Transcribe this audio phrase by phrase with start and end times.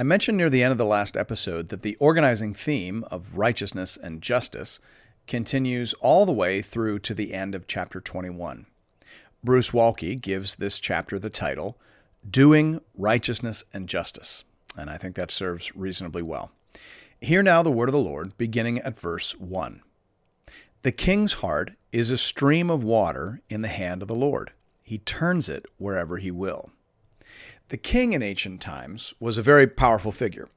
[0.00, 3.98] I mentioned near the end of the last episode that the organizing theme of righteousness
[4.02, 4.80] and justice
[5.26, 8.64] continues all the way through to the end of chapter 21.
[9.44, 11.76] Bruce Waltke gives this chapter the title,
[12.26, 16.50] Doing Righteousness and Justice, and I think that serves reasonably well.
[17.20, 19.82] Hear now the word of the Lord, beginning at verse 1.
[20.80, 24.52] The king's heart is a stream of water in the hand of the Lord.
[24.82, 26.70] He turns it wherever he will.
[27.70, 30.48] The king in ancient times was a very powerful figure,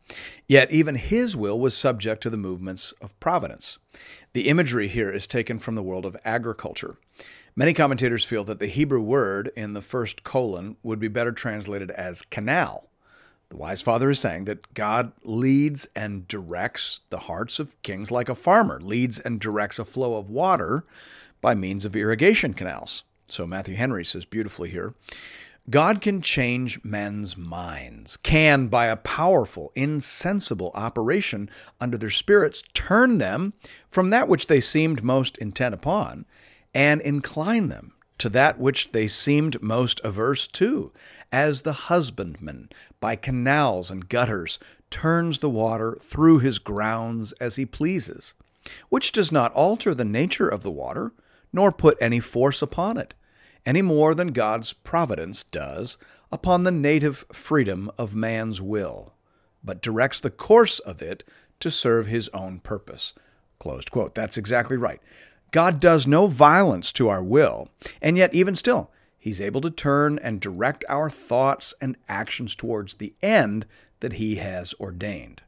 [0.47, 3.77] yet even his will was subject to the movements of providence.
[4.33, 6.97] The imagery here is taken from the world of agriculture.
[7.55, 11.91] Many commentators feel that the Hebrew word in the first colon would be better translated
[11.91, 12.89] as canal.
[13.49, 18.27] The wise father is saying that God leads and directs the hearts of kings like
[18.27, 20.83] a farmer leads and directs a flow of water
[21.41, 23.03] by means of irrigation canals.
[23.27, 24.95] So Matthew Henry says beautifully here
[25.69, 33.17] God can change men's minds, can, by a powerful, insensible operation under their spirits, turn
[33.17, 33.53] them
[33.87, 36.25] from that which they seemed most intent upon,
[36.73, 40.91] and incline them to that which they seemed most averse to,
[41.31, 42.67] as the husbandman,
[42.99, 48.33] by canals and gutters, turns the water through his grounds as he pleases,
[48.89, 51.13] which does not alter the nature of the water,
[51.53, 53.13] nor put any force upon it
[53.65, 55.97] any more than God's providence does
[56.31, 59.13] upon the native freedom of man's will,
[59.63, 61.23] but directs the course of it
[61.59, 63.13] to serve his own purpose.
[63.59, 64.15] Closed quote.
[64.15, 64.99] That's exactly right.
[65.51, 67.69] God does no violence to our will,
[68.01, 68.89] and yet, even still,
[69.19, 73.65] He's able to turn and direct our thoughts and actions towards the end
[74.01, 75.43] that He has ordained.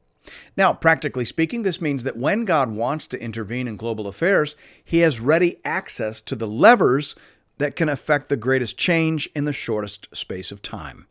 [0.56, 5.00] Now, practically speaking, this means that when God wants to intervene in global affairs, He
[5.00, 7.16] has ready access to the levers
[7.58, 11.08] that can affect the greatest change in the shortest space of time.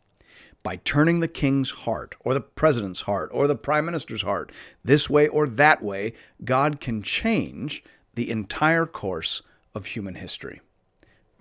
[0.63, 4.51] By turning the king's heart, or the president's heart, or the prime minister's heart,
[4.83, 7.85] this way or that way, God can change
[8.15, 9.43] the entire course
[9.75, 10.61] of human history.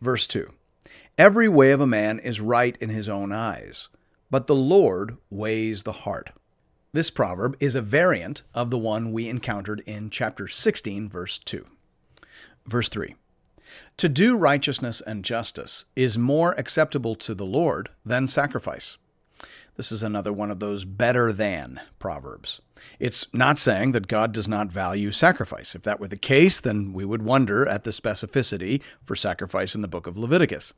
[0.02, 0.52] Verse 2
[1.18, 3.90] Every way of a man is right in his own eyes,
[4.30, 6.32] but the Lord weighs the heart.
[6.92, 11.66] This proverb is a variant of the one we encountered in chapter 16, verse 2.
[12.66, 13.16] Verse 3
[13.98, 18.98] to do righteousness and justice is more acceptable to the Lord than sacrifice.
[19.76, 22.62] This is another one of those better than proverbs.
[23.00, 25.74] It's not saying that God does not value sacrifice.
[25.74, 29.82] If that were the case, then we would wonder at the specificity for sacrifice in
[29.82, 30.74] the book of Leviticus.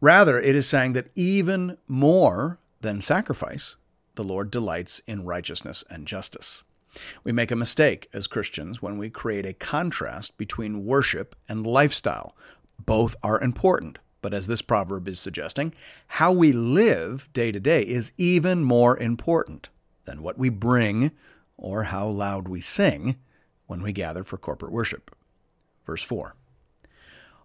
[0.00, 3.76] Rather, it is saying that even more than sacrifice,
[4.14, 6.62] the Lord delights in righteousness and justice.
[7.24, 12.36] We make a mistake as Christians when we create a contrast between worship and lifestyle.
[12.78, 15.74] Both are important, but as this proverb is suggesting,
[16.06, 19.68] how we live day to day is even more important
[20.04, 21.12] than what we bring
[21.56, 23.16] or how loud we sing
[23.66, 25.14] when we gather for corporate worship.
[25.86, 26.34] Verse 4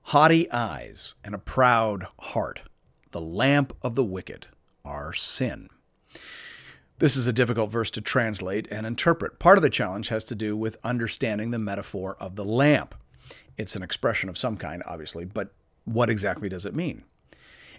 [0.03, 2.62] Haughty eyes and a proud heart,
[3.12, 4.47] the lamp of the wicked,
[4.84, 5.69] are sin.
[7.00, 9.38] This is a difficult verse to translate and interpret.
[9.38, 12.96] Part of the challenge has to do with understanding the metaphor of the lamp.
[13.56, 15.53] It's an expression of some kind, obviously, but
[15.85, 17.03] what exactly does it mean?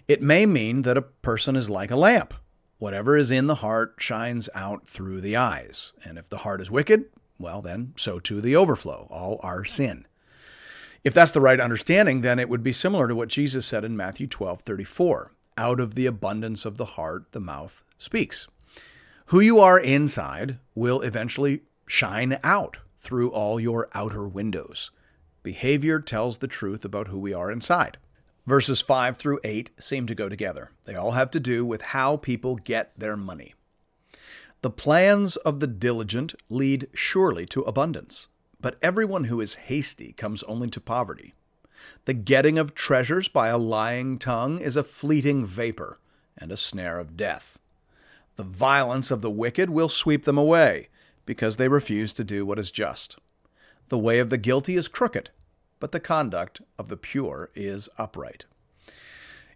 [0.07, 2.33] It may mean that a person is like a lamp.
[2.77, 5.91] Whatever is in the heart shines out through the eyes.
[6.05, 7.05] And if the heart is wicked,
[7.37, 9.09] well, then so too the overflow.
[9.11, 10.07] All are sin.
[11.03, 13.97] If that's the right understanding, then it would be similar to what Jesus said in
[13.97, 15.33] Matthew 12 34.
[15.57, 18.47] Out of the abundance of the heart, the mouth speaks.
[19.29, 24.89] Who you are inside will eventually shine out through all your outer windows.
[25.43, 27.99] Behavior tells the truth about who we are inside.
[28.47, 30.71] Verses 5 through 8 seem to go together.
[30.85, 33.53] They all have to do with how people get their money.
[34.63, 38.29] The plans of the diligent lead surely to abundance,
[38.59, 41.35] but everyone who is hasty comes only to poverty.
[42.05, 45.99] The getting of treasures by a lying tongue is a fleeting vapor
[46.35, 47.59] and a snare of death.
[48.39, 50.87] The violence of the wicked will sweep them away,
[51.25, 53.17] because they refuse to do what is just.
[53.89, 55.31] The way of the guilty is crooked,
[55.81, 58.45] but the conduct of the pure is upright.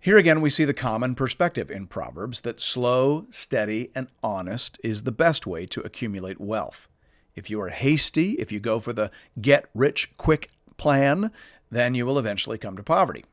[0.01, 5.03] Here again, we see the common perspective in Proverbs that slow, steady, and honest is
[5.03, 6.89] the best way to accumulate wealth.
[7.35, 11.31] If you are hasty, if you go for the get rich quick plan,
[11.71, 13.23] then you will eventually come to poverty.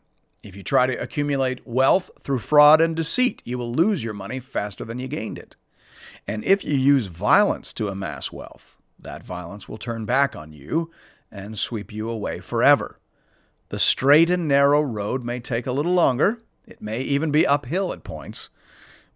[0.42, 4.40] If you try to accumulate wealth through fraud and deceit, you will lose your money
[4.40, 5.54] faster than you gained it.
[6.26, 10.90] And if you use violence to amass wealth, that violence will turn back on you
[11.30, 12.98] and sweep you away forever.
[13.68, 17.92] The straight and narrow road may take a little longer, it may even be uphill
[17.92, 18.48] at points,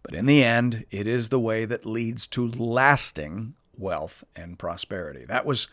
[0.03, 5.25] but in the end, it is the way that leads to lasting wealth and prosperity.
[5.25, 5.69] That was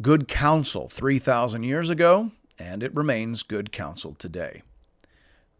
[0.00, 4.62] good counsel 3,000 years ago, and it remains good counsel today.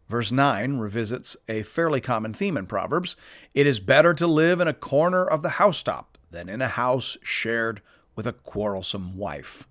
[0.09, 3.17] Verse 9 revisits a fairly common theme in Proverbs.
[3.53, 7.17] It is better to live in a corner of the housetop than in a house
[7.21, 7.81] shared
[8.15, 9.67] with a quarrelsome wife.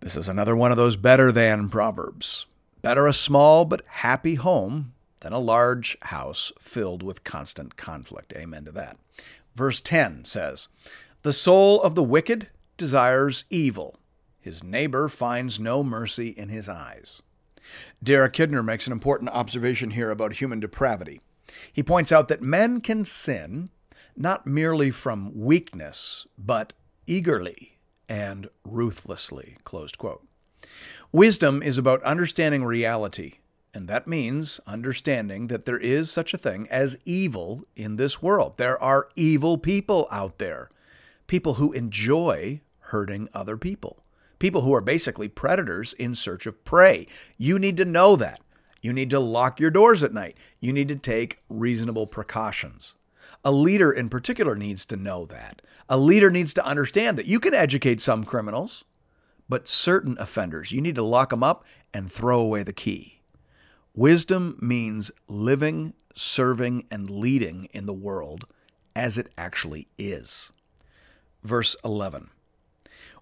[0.00, 2.46] This is another one of those better than Proverbs.
[2.82, 8.32] Better a small but happy home than a large house filled with constant conflict.
[8.36, 8.98] Amen to that.
[9.54, 10.68] Verse 10 says,
[11.22, 13.96] The soul of the wicked desires evil,
[14.40, 17.22] his neighbor finds no mercy in his eyes.
[18.02, 21.20] Derek Kidner makes an important observation here about human depravity.
[21.72, 23.70] He points out that men can sin
[24.16, 26.72] not merely from weakness, but
[27.06, 27.78] eagerly
[28.08, 29.56] and ruthlessly.
[31.12, 33.34] Wisdom is about understanding reality,
[33.72, 38.56] and that means understanding that there is such a thing as evil in this world.
[38.56, 40.70] There are evil people out there,
[41.26, 44.03] people who enjoy hurting other people
[44.44, 47.06] people who are basically predators in search of prey.
[47.38, 48.42] You need to know that.
[48.82, 50.36] You need to lock your doors at night.
[50.60, 52.94] You need to take reasonable precautions.
[53.42, 55.62] A leader in particular needs to know that.
[55.88, 58.84] A leader needs to understand that you can educate some criminals,
[59.48, 61.64] but certain offenders, you need to lock them up
[61.94, 63.22] and throw away the key.
[63.94, 68.44] Wisdom means living, serving, and leading in the world
[68.94, 70.50] as it actually is.
[71.42, 72.28] Verse 11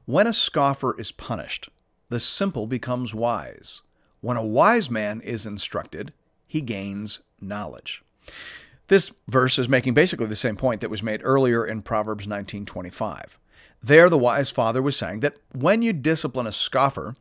[0.05, 1.69] when a scoffer is punished,
[2.09, 3.83] the simple becomes wise.
[4.21, 6.13] When a wise man is instructed,
[6.47, 8.03] he gains knowledge.
[8.89, 13.39] This verse is making basically the same point that was made earlier in Proverbs 19:25.
[13.83, 17.17] There the wise father was saying that when you discipline a scoffer,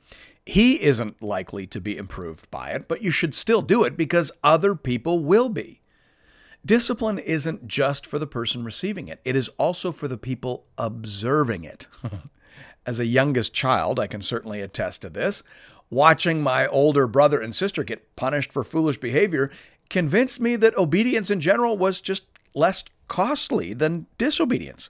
[0.46, 4.32] he isn't likely to be improved by it, but you should still do it because
[4.44, 5.82] other people will be.
[6.66, 11.64] Discipline isn't just for the person receiving it, it is also for the people observing
[11.64, 11.88] it.
[12.86, 15.44] As a youngest child, I can certainly attest to this.
[15.90, 19.52] Watching my older brother and sister get punished for foolish behavior
[19.90, 22.26] convinced me that obedience in general was just
[22.56, 24.90] less costly than disobedience.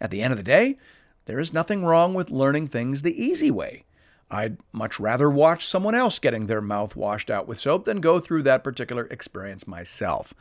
[0.00, 0.76] At the end of the day,
[1.26, 3.84] there is nothing wrong with learning things the easy way.
[4.30, 8.20] I'd much rather watch someone else getting their mouth washed out with soap than go
[8.20, 10.34] through that particular experience myself.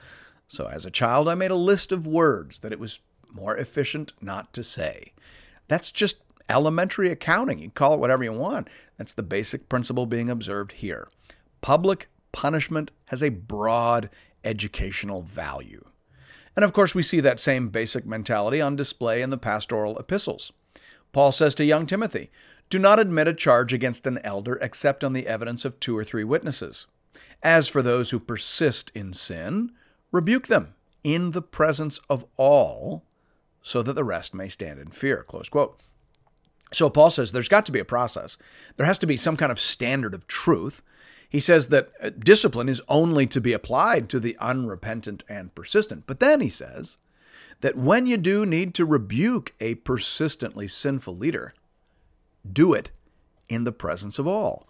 [0.48, 3.00] So, as a child, I made a list of words that it was
[3.32, 5.14] more efficient not to say.
[5.68, 6.18] That's just
[6.50, 7.60] elementary accounting.
[7.60, 8.68] You call it whatever you want.
[8.98, 11.10] That's the basic principle being observed here.
[11.62, 14.10] Public punishment has a broad
[14.44, 15.86] educational value.
[16.56, 20.52] And of course, we see that same basic mentality on display in the pastoral epistles.
[21.12, 22.30] Paul says to young Timothy,
[22.70, 26.04] Do not admit a charge against an elder except on the evidence of two or
[26.04, 26.88] three witnesses.
[27.42, 29.72] As for those who persist in sin,
[30.12, 33.04] rebuke them in the presence of all,
[33.62, 35.24] so that the rest may stand in fear.
[35.24, 35.80] Close quote.
[36.72, 38.38] So Paul says there's got to be a process.
[38.78, 40.84] There has to be some kind of standard of truth.
[41.30, 46.06] He says that uh, discipline is only to be applied to the unrepentant and persistent.
[46.08, 46.98] But then he says
[47.62, 51.54] that when you do need to rebuke a persistently sinful leader,
[52.52, 52.92] do it
[53.48, 54.68] in the presence of all.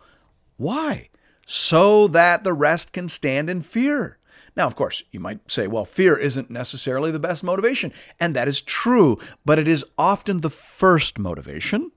[0.57, 1.09] Why?
[1.45, 4.18] So that the rest can stand in fear.
[4.55, 8.47] Now, of course, you might say, well, fear isn't necessarily the best motivation, and that
[8.47, 11.91] is true, but it is often the first motivation,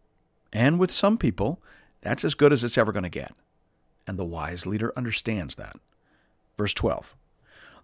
[0.53, 1.61] and with some people,
[2.01, 3.33] that's as good as it's ever going to get.
[4.07, 5.77] And the wise leader understands that.
[6.57, 7.15] Verse 12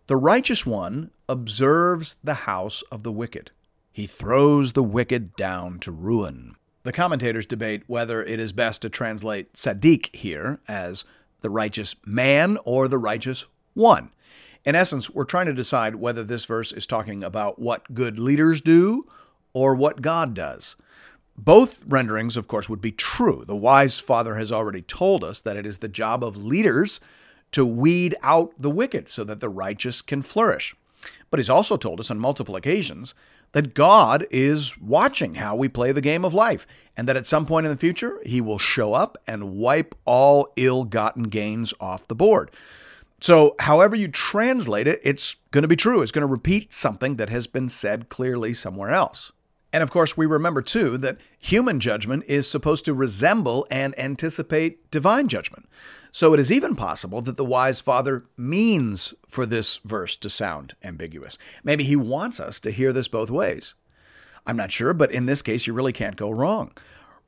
[0.06, 3.50] The righteous one observes the house of the wicked,
[3.98, 6.54] he throws the wicked down to ruin.
[6.84, 11.04] The commentators debate whether it is best to translate Sadiq here as
[11.40, 14.10] the righteous man or the righteous one.
[14.68, 18.60] In essence, we're trying to decide whether this verse is talking about what good leaders
[18.60, 19.06] do
[19.54, 20.76] or what God does.
[21.38, 23.44] Both renderings, of course, would be true.
[23.46, 27.00] The wise father has already told us that it is the job of leaders
[27.52, 30.76] to weed out the wicked so that the righteous can flourish.
[31.30, 33.14] But he's also told us on multiple occasions
[33.52, 37.46] that God is watching how we play the game of life, and that at some
[37.46, 42.06] point in the future, he will show up and wipe all ill gotten gains off
[42.06, 42.50] the board.
[43.20, 46.02] So, however you translate it, it's going to be true.
[46.02, 49.32] It's going to repeat something that has been said clearly somewhere else.
[49.72, 54.90] And of course, we remember too that human judgment is supposed to resemble and anticipate
[54.90, 55.68] divine judgment.
[56.10, 60.74] So it is even possible that the wise father means for this verse to sound
[60.82, 61.36] ambiguous.
[61.62, 63.74] Maybe he wants us to hear this both ways.
[64.46, 66.72] I'm not sure, but in this case, you really can't go wrong.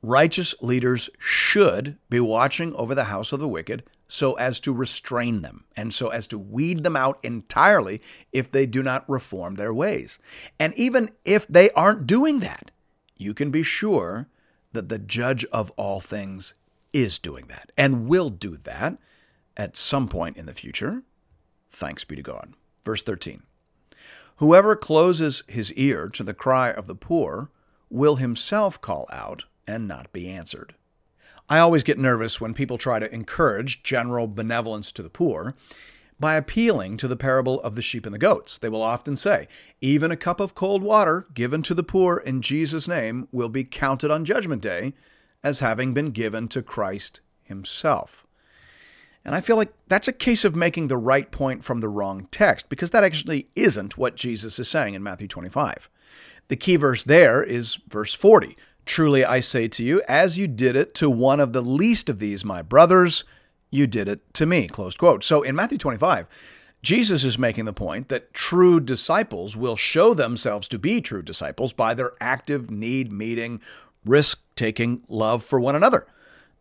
[0.01, 5.41] Righteous leaders should be watching over the house of the wicked so as to restrain
[5.41, 8.01] them and so as to weed them out entirely
[8.33, 10.19] if they do not reform their ways.
[10.59, 12.71] And even if they aren't doing that,
[13.15, 14.27] you can be sure
[14.73, 16.55] that the judge of all things
[16.91, 18.97] is doing that and will do that
[19.55, 21.03] at some point in the future.
[21.69, 22.53] Thanks be to God.
[22.83, 23.43] Verse 13
[24.37, 27.49] Whoever closes his ear to the cry of the poor
[27.89, 30.75] will himself call out and not be answered.
[31.51, 35.53] I always get nervous when people try to encourage general benevolence to the poor
[36.17, 38.57] by appealing to the parable of the sheep and the goats.
[38.57, 39.49] They will often say,
[39.81, 43.65] Even a cup of cold water given to the poor in Jesus' name will be
[43.65, 44.93] counted on Judgment Day
[45.43, 48.25] as having been given to Christ Himself.
[49.25, 52.29] And I feel like that's a case of making the right point from the wrong
[52.31, 55.89] text, because that actually isn't what Jesus is saying in Matthew 25.
[56.47, 58.55] The key verse there is verse 40
[58.85, 62.19] Truly I say to you, as you did it to one of the least of
[62.19, 63.23] these, my brothers,
[63.69, 64.67] you did it to me.
[64.67, 65.23] Closed quote.
[65.23, 66.27] So in Matthew 25,
[66.81, 71.73] Jesus is making the point that true disciples will show themselves to be true disciples
[71.73, 73.61] by their active need meeting,
[74.03, 76.07] risk taking love for one another.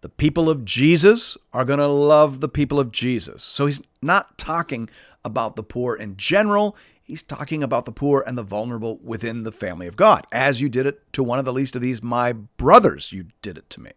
[0.03, 3.43] The people of Jesus are going to love the people of Jesus.
[3.43, 4.89] So he's not talking
[5.25, 6.77] about the poor in general.
[7.11, 10.29] He's talking about the poor and the vulnerable within the family of God.
[10.31, 13.59] As you did it to one of the least of these, my brothers, you did
[13.59, 13.91] it to me.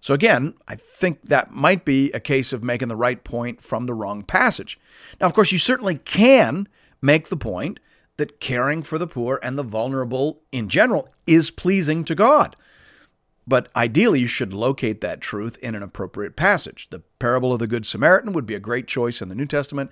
[0.00, 3.86] So again, I think that might be a case of making the right point from
[3.86, 4.78] the wrong passage.
[5.20, 6.68] Now, of course, you certainly can
[7.02, 7.80] make the point
[8.16, 12.54] that caring for the poor and the vulnerable in general is pleasing to God.
[13.44, 16.86] But ideally, you should locate that truth in an appropriate passage.
[16.90, 19.90] The parable of the Good Samaritan would be a great choice in the New Testament,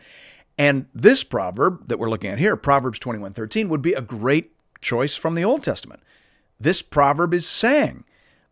[0.59, 5.17] and this proverb that we're looking at here, Proverbs 21:13, would be a great choice
[5.17, 6.03] from the Old Testament.
[6.59, 8.05] This proverb is saying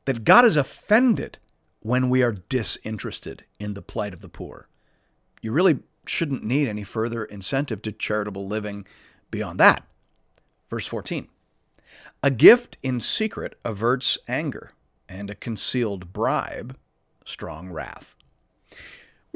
[0.04, 1.38] that God is offended
[1.80, 4.68] when we are disinterested in the plight of the poor.
[5.42, 8.86] You really shouldn't need any further incentive to charitable living
[9.30, 9.84] beyond that.
[10.70, 11.28] Verse 14
[12.22, 14.70] A gift in secret averts anger,
[15.08, 16.76] and a concealed bribe,
[17.24, 18.14] strong wrath.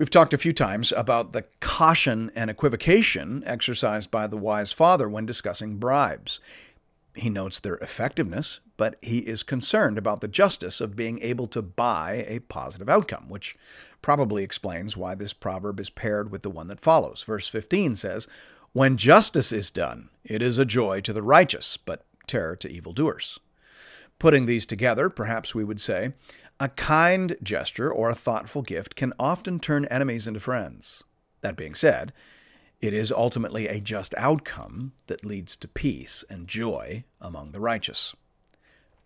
[0.00, 5.06] We've talked a few times about the caution and equivocation exercised by the wise father
[5.10, 6.40] when discussing bribes.
[7.14, 11.60] He notes their effectiveness, but he is concerned about the justice of being able to
[11.60, 13.58] buy a positive outcome, which
[14.00, 17.22] probably explains why this proverb is paired with the one that follows.
[17.22, 18.26] Verse 15 says,
[18.72, 23.38] When justice is done, it is a joy to the righteous, but terror to evildoers.
[24.18, 26.14] Putting these together, perhaps we would say,
[26.60, 31.02] a kind gesture or a thoughtful gift can often turn enemies into friends.
[31.40, 32.12] That being said,
[32.82, 38.14] it is ultimately a just outcome that leads to peace and joy among the righteous.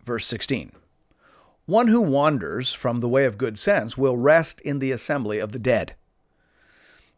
[0.03, 0.73] Verse 16
[1.65, 5.53] One who wanders from the way of good sense will rest in the assembly of
[5.53, 5.95] the dead.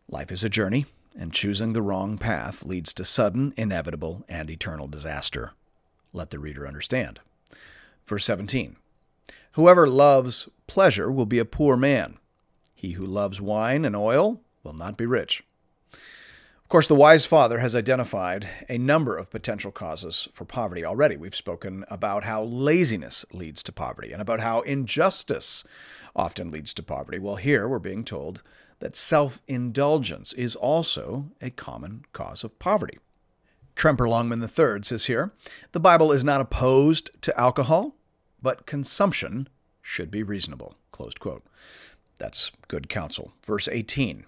[0.08, 0.86] Life is a journey,
[1.20, 5.53] and choosing the wrong path leads to sudden, inevitable, and eternal disaster.
[6.13, 7.20] Let the reader understand.
[8.06, 8.77] Verse 17
[9.57, 12.19] Whoever loves pleasure will be a poor man.
[12.75, 15.41] He who loves wine and oil will not be rich.
[15.91, 21.17] Of course, the wise father has identified a number of potential causes for poverty already.
[21.17, 25.63] We've spoken about how laziness leads to poverty and about how injustice
[26.15, 27.17] often leads to poverty.
[27.17, 28.43] Well, here we're being told
[28.77, 32.99] that self indulgence is also a common cause of poverty.
[33.75, 35.33] Tremper Longman III says here
[35.71, 37.97] the Bible is not opposed to alcohol,
[38.41, 39.48] but consumption
[39.82, 40.75] should be reasonable.
[40.91, 41.44] Closed quote.
[42.17, 43.34] That's good counsel.
[43.46, 44.25] Verse 18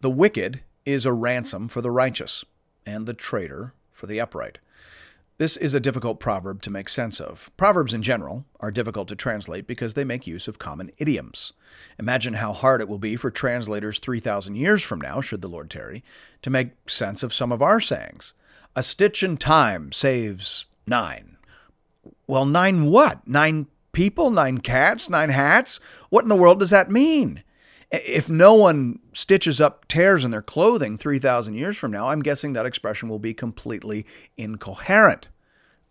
[0.00, 2.44] The wicked is a ransom for the righteous,
[2.84, 4.58] and the traitor for the upright.
[5.38, 7.50] This is a difficult proverb to make sense of.
[7.56, 11.52] Proverbs in general are difficult to translate because they make use of common idioms.
[11.98, 15.70] Imagine how hard it will be for translators 3,000 years from now, should the Lord
[15.70, 16.04] tarry,
[16.42, 18.34] to make sense of some of our sayings.
[18.76, 21.31] A stitch in time saves nine.
[22.32, 23.28] Well, nine what?
[23.28, 24.30] Nine people?
[24.30, 25.10] Nine cats?
[25.10, 25.80] Nine hats?
[26.08, 27.44] What in the world does that mean?
[27.90, 32.54] If no one stitches up tears in their clothing 3,000 years from now, I'm guessing
[32.54, 34.06] that expression will be completely
[34.38, 35.28] incoherent.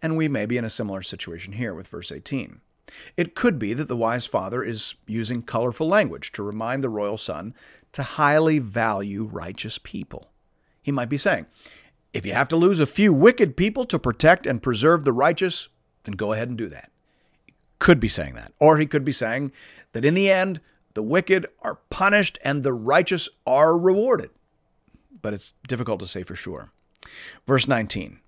[0.02, 2.60] And we may be in a similar situation here with verse 18.
[3.16, 7.20] It could be that the wise father is using colorful language to remind the royal
[7.20, 7.54] son
[7.92, 10.32] to highly value righteous people.
[10.82, 11.46] He might be saying,
[12.14, 15.70] if you have to lose a few wicked people to protect and preserve the righteous,
[16.04, 16.92] then go ahead and do that.
[17.80, 18.54] Could be saying that.
[18.60, 19.52] Or he could be saying
[19.94, 20.62] that in the end,
[20.94, 24.30] the wicked are punished and the righteous are rewarded.
[25.22, 26.72] But it's difficult to say for sure.
[27.48, 28.20] Verse 19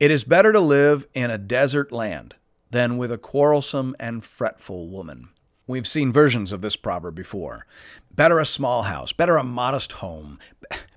[0.00, 2.34] It is better to live in a desert land
[2.70, 5.30] than with a quarrelsome and fretful woman.
[5.66, 7.66] We've seen versions of this proverb before.
[8.14, 10.38] Better a small house, better a modest home,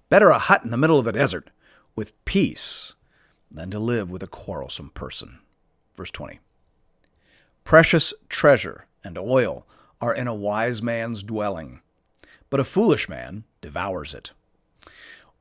[0.09, 1.49] better a hut in the middle of a desert
[1.95, 2.95] with peace
[3.49, 5.39] than to live with a quarrelsome person.
[6.01, 6.39] Verse 20.
[7.63, 9.67] Precious treasure and oil
[10.01, 11.81] are in a wise man's dwelling,
[12.49, 14.31] but a foolish man devours it.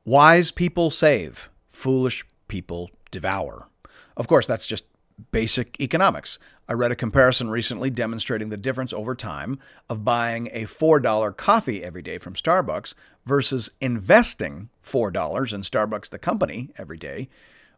[0.05, 3.69] Wise people save, foolish people devour.
[4.15, 4.85] Of course, that's just
[5.31, 6.37] basic economics.
[6.69, 9.57] I read a comparison recently demonstrating the difference over time
[9.89, 12.93] of buying a $4 coffee every day from Starbucks
[13.25, 17.29] versus investing $4 in Starbucks, the company, every day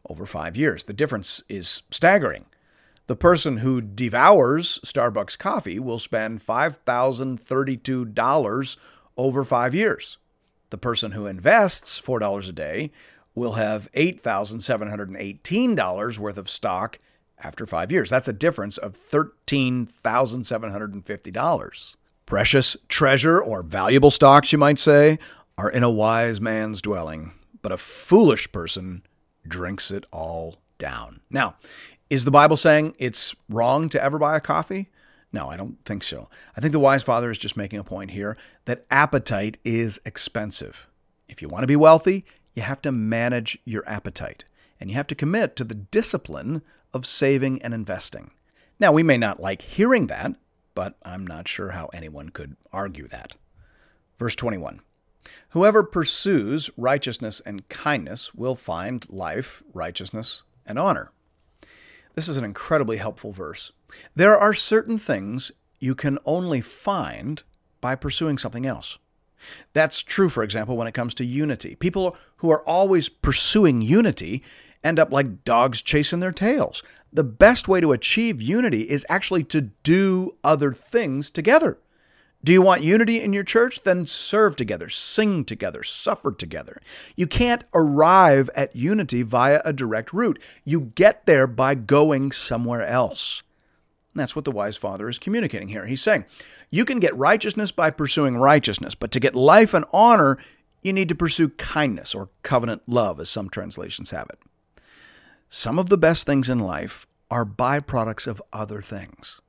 [0.10, 0.84] over five years.
[0.84, 2.46] The difference is staggering.
[3.08, 8.78] The person who devours Starbucks coffee will spend $5,032
[9.18, 10.18] over five years.
[10.70, 12.92] The person who invests $4 a day
[13.36, 16.98] will have $8,718 worth of stock
[17.38, 18.10] after five years.
[18.10, 21.96] That's a difference of $13,750.
[22.26, 25.20] Precious treasure or valuable stocks, you might say,
[25.58, 29.04] are in a wise man's dwelling, but a foolish person
[29.46, 31.20] drinks it all down.
[31.30, 31.56] Now,
[32.10, 34.90] is the Bible saying it's wrong to ever buy a coffee?
[35.32, 36.30] No, I don't think so.
[36.56, 40.88] I think the wise father is just making a point here that appetite is expensive.
[41.28, 44.44] If you want to be wealthy, you have to manage your appetite
[44.80, 46.62] and you have to commit to the discipline
[46.94, 48.32] of saving and investing.
[48.80, 50.36] Now, we may not like hearing that,
[50.76, 53.34] but I'm not sure how anyone could argue that.
[54.18, 54.82] Verse 21
[55.50, 61.12] Whoever pursues righteousness and kindness will find life, righteousness, and honor.
[62.16, 63.72] This is an incredibly helpful verse.
[64.16, 67.42] There are certain things you can only find
[67.82, 68.98] by pursuing something else.
[69.74, 71.76] That's true, for example, when it comes to unity.
[71.76, 74.44] People who are always pursuing unity
[74.84, 76.84] end up like dogs chasing their tails.
[77.12, 81.78] The best way to achieve unity is actually to do other things together.
[82.44, 83.82] Do you want unity in your church?
[83.84, 86.82] Then serve together, sing together, suffer together.
[87.16, 90.40] You can't arrive at unity via a direct route.
[90.66, 93.44] You get there by going somewhere else.
[94.14, 95.86] And that's what the wise father is communicating here.
[95.86, 96.26] He's saying,
[96.70, 100.38] you can get righteousness by pursuing righteousness, but to get life and honor,
[100.82, 104.40] you need to pursue kindness or covenant love, as some translations have it.
[105.50, 109.40] Some of the best things in life are byproducts of other things.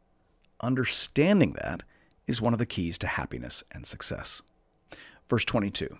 [0.61, 1.83] Understanding that
[2.27, 4.43] is one of the keys to happiness and success.
[5.29, 5.99] Verse 22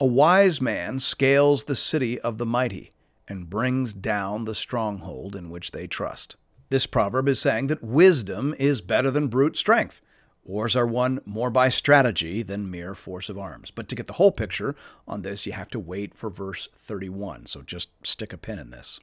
[0.00, 2.90] A wise man scales the city of the mighty
[3.26, 6.36] and brings down the stronghold in which they trust.
[6.70, 10.00] This proverb is saying that wisdom is better than brute strength.
[10.44, 13.70] Wars are won more by strategy than mere force of arms.
[13.70, 14.76] But to get the whole picture
[15.08, 17.46] on this, you have to wait for verse 31.
[17.46, 19.00] So just stick a pin in this.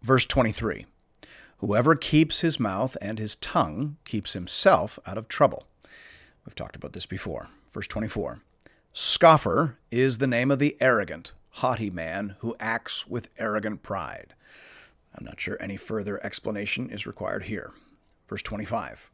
[0.00, 0.86] Verse 23
[1.58, 5.66] Whoever keeps his mouth and his tongue keeps himself out of trouble.
[6.44, 7.48] We've talked about this before.
[7.70, 8.42] Verse 24
[8.92, 14.34] Scoffer is the name of the arrogant, haughty man who acts with arrogant pride.
[15.14, 17.72] I'm not sure any further explanation is required here.
[18.28, 19.10] Verse 25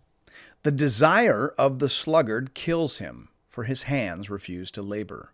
[0.62, 5.32] The desire of the sluggard kills him, for his hands refuse to labor.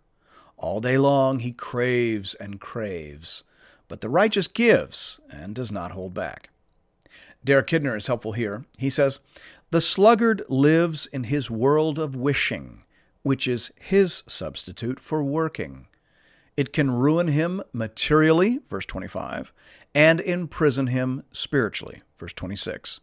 [0.57, 3.43] All day long he craves and craves
[3.87, 6.49] but the righteous gives and does not hold back.
[7.47, 8.65] Derek Kidner is helpful here.
[8.77, 9.21] He says,
[9.71, 12.83] The sluggard lives in his world of wishing,
[13.21, 15.87] which is his substitute for working.
[16.57, 19.53] It can ruin him materially, verse 25,
[19.95, 22.99] and imprison him spiritually, verse 26,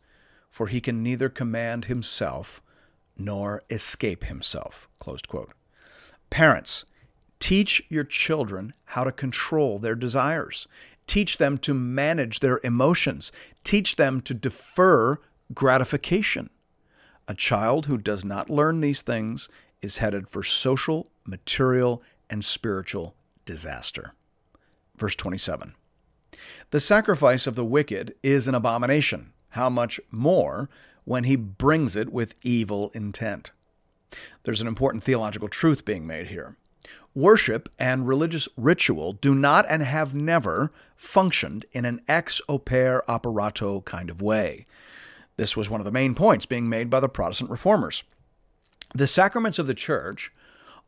[0.51, 2.61] for he can neither command himself
[3.17, 4.91] nor escape himself.
[4.99, 5.55] Closed quote.
[6.29, 6.85] Parents,
[7.45, 10.67] Teach your children how to control their desires.
[11.07, 13.31] Teach them to manage their emotions.
[13.63, 15.19] Teach them to defer
[15.53, 16.51] gratification.
[17.29, 19.49] A child who does not learn these things
[19.81, 23.15] is headed for social, material, and spiritual
[23.45, 24.15] disaster.
[24.97, 25.75] Verse 27
[26.71, 29.33] The sacrifice of the wicked is an abomination.
[29.51, 30.69] How much more
[31.05, 33.53] when he brings it with evil intent?
[34.43, 36.57] There's an important theological truth being made here.
[37.15, 40.73] Worship and religious ritual do not and have never
[41.05, 44.67] functioned in an ex opere operato kind of way.
[45.37, 48.03] This was one of the main points being made by the Protestant reformers.
[48.95, 50.33] The sacraments of the church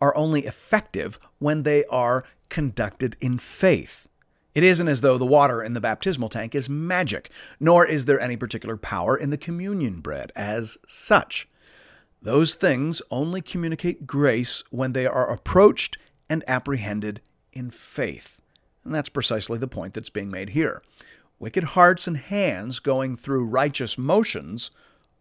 [0.01, 4.07] are only effective when they are conducted in faith.
[4.55, 8.21] It isn't as though the water in the baptismal tank is magic, nor is there
[8.21, 11.49] any particular power in the communion bread as such.
[12.23, 15.99] Those things only communicate grace when they are approached
[16.29, 17.21] and apprehended
[17.53, 18.41] in faith.
[18.87, 20.81] And that's precisely the point that's being made here.
[21.41, 24.71] Wicked hearts and hands going through righteous motions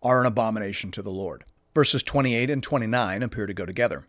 [0.04, 1.44] are an abomination to the Lord.
[1.74, 4.06] Verses 28 and 29 appear to go together.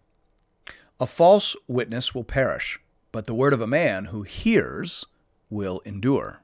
[1.01, 2.79] A false witness will perish,
[3.12, 5.05] but the word of a man who hears
[5.49, 6.42] will endure.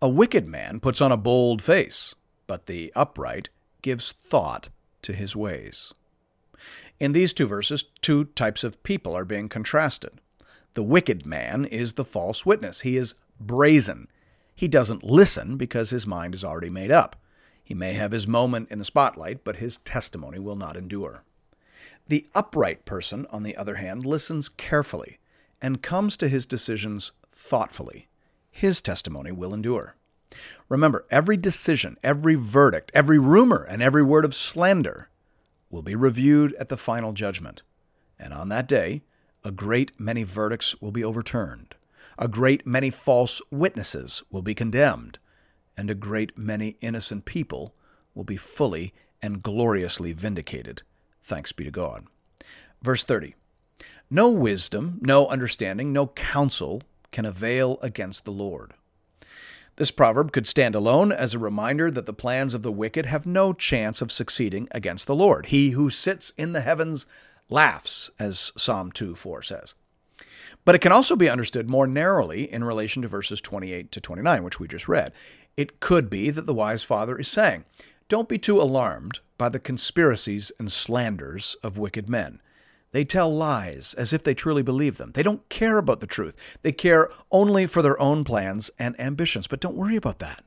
[0.00, 2.14] A wicked man puts on a bold face,
[2.46, 3.48] but the upright
[3.80, 4.68] gives thought
[5.02, 5.94] to his ways.
[7.00, 10.20] In these two verses, two types of people are being contrasted.
[10.76, 12.82] The wicked man is the false witness.
[12.82, 14.08] He is brazen.
[14.54, 17.16] He doesn't listen because his mind is already made up.
[17.64, 21.24] He may have his moment in the spotlight, but his testimony will not endure.
[22.08, 25.18] The upright person, on the other hand, listens carefully
[25.62, 28.08] and comes to his decisions thoughtfully.
[28.50, 29.96] His testimony will endure.
[30.68, 35.08] Remember, every decision, every verdict, every rumor, and every word of slander
[35.70, 37.62] will be reviewed at the final judgment.
[38.18, 39.00] And on that day,
[39.46, 41.76] a great many verdicts will be overturned,
[42.18, 45.20] a great many false witnesses will be condemned,
[45.76, 47.72] and a great many innocent people
[48.12, 50.82] will be fully and gloriously vindicated.
[51.22, 52.06] Thanks be to God.
[52.82, 53.36] Verse 30
[54.10, 56.82] No wisdom, no understanding, no counsel
[57.12, 58.74] can avail against the Lord.
[59.76, 63.26] This proverb could stand alone as a reminder that the plans of the wicked have
[63.26, 65.46] no chance of succeeding against the Lord.
[65.46, 67.06] He who sits in the heavens
[67.48, 69.74] laughs, as Psalm 2 4 says.
[70.64, 74.42] But it can also be understood more narrowly in relation to verses 28 to 29,
[74.42, 75.12] which we just read.
[75.56, 77.64] It could be that the wise father is saying,
[78.08, 82.40] Don't be too alarmed by the conspiracies and slanders of wicked men.
[82.92, 85.12] They tell lies as if they truly believe them.
[85.12, 86.34] They don't care about the truth.
[86.62, 89.46] They care only for their own plans and ambitions.
[89.46, 90.44] But don't worry about that.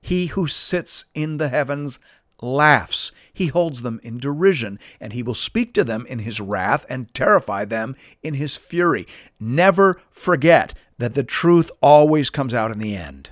[0.00, 2.00] He who sits in the heavens
[2.42, 3.12] laughs.
[3.32, 7.12] He holds them in derision, and he will speak to them in his wrath and
[7.14, 9.06] terrify them in his fury.
[9.40, 13.30] Never forget that the truth always comes out in the end.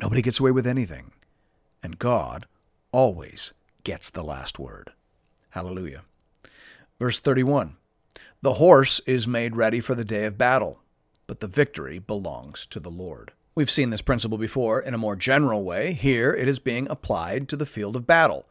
[0.00, 1.12] Nobody gets away with anything.
[1.82, 2.46] And God
[2.92, 4.92] always gets the last word.
[5.50, 6.02] Hallelujah.
[6.98, 7.76] Verse 31
[8.40, 10.80] The horse is made ready for the day of battle,
[11.26, 13.32] but the victory belongs to the Lord.
[13.54, 15.92] We've seen this principle before in a more general way.
[15.92, 18.46] Here it is being applied to the field of battle.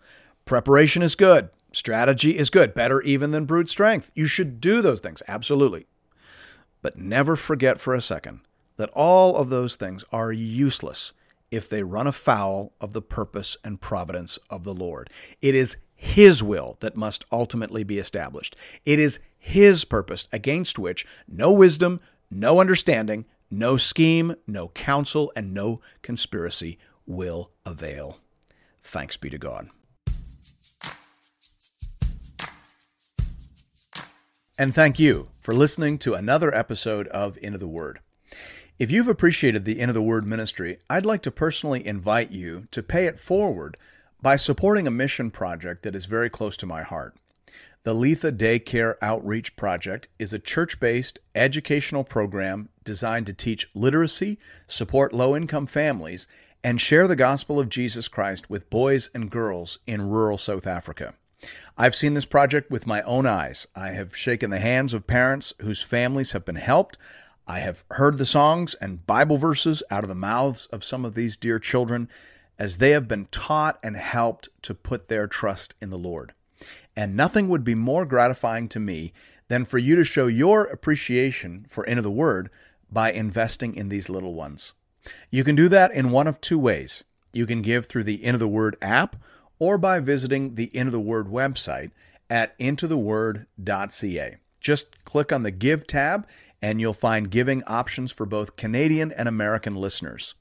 [0.45, 1.49] Preparation is good.
[1.71, 4.11] Strategy is good, better even than brute strength.
[4.13, 5.87] You should do those things, absolutely.
[6.83, 8.41] But never forget for a second
[8.77, 11.13] that all of those things are useless
[11.49, 15.09] if they run afoul of the purpose and providence of the Lord.
[15.41, 18.55] It is His will that must ultimately be established.
[18.85, 25.53] It is His purpose against which no wisdom, no understanding, no scheme, no counsel, and
[25.53, 28.19] no conspiracy will avail.
[28.81, 29.69] Thanks be to God.
[34.57, 37.99] And thank you for listening to another episode of Into the Word.
[38.77, 42.83] If you've appreciated the Into the Word ministry, I'd like to personally invite you to
[42.83, 43.77] pay it forward
[44.21, 47.15] by supporting a mission project that is very close to my heart.
[47.83, 54.39] The Letha Daycare Outreach Project is a church based educational program designed to teach literacy,
[54.67, 56.27] support low income families,
[56.63, 61.13] and share the gospel of Jesus Christ with boys and girls in rural South Africa.
[61.77, 63.67] I've seen this project with my own eyes.
[63.75, 66.97] I have shaken the hands of parents whose families have been helped.
[67.47, 71.15] I have heard the songs and Bible verses out of the mouths of some of
[71.15, 72.09] these dear children
[72.59, 76.33] as they have been taught and helped to put their trust in the Lord.
[76.95, 79.13] And nothing would be more gratifying to me
[79.47, 82.51] than for you to show your appreciation for Into the Word
[82.91, 84.73] by investing in these little ones.
[85.29, 87.03] You can do that in one of two ways.
[87.33, 89.15] You can give through the Into the Word app
[89.59, 91.91] or by visiting the Into the Word website
[92.29, 94.37] at intotheword.ca.
[94.59, 96.27] Just click on the Give tab
[96.61, 100.35] and you'll find giving options for both Canadian and American listeners.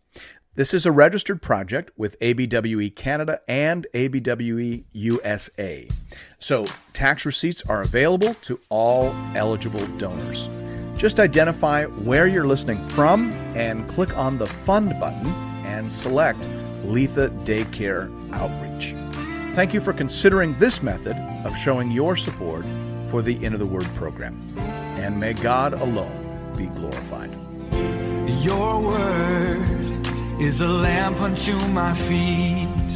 [0.56, 5.88] This is a registered project with ABWE Canada and ABWE USA.
[6.38, 10.48] So, tax receipts are available to all eligible donors.
[11.00, 15.28] Just identify where you're listening from and click on the Fund button
[15.64, 16.38] and select
[16.84, 18.94] Letha Daycare Outreach.
[19.54, 22.66] Thank you for considering this method of showing your support
[23.10, 27.30] for the Into the Word program and may God alone be glorified.
[28.44, 30.06] Your word
[30.38, 32.89] is a lamp unto my feet